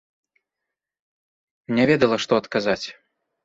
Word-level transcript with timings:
Не 1.77 1.83
ведала, 1.95 2.17
што 2.27 2.33
адказаць. 2.45 2.83